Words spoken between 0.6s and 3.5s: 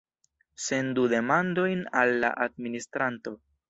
Sendu demandojn al la administranto.